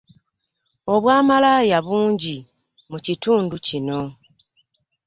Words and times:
Obwamalaya 0.93 1.77
bungi 1.87 2.35
mu 2.89 2.97
kitundu 3.05 3.55
kino. 3.67 3.99